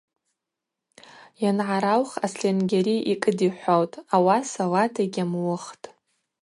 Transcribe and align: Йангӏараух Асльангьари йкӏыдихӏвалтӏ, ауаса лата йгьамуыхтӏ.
Йангӏараух 1.43 2.11
Асльангьари 2.25 2.97
йкӏыдихӏвалтӏ, 3.13 4.01
ауаса 4.15 4.63
лата 4.71 5.01
йгьамуыхтӏ. 5.05 5.85